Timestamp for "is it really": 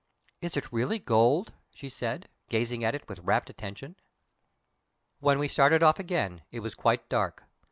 0.41-0.97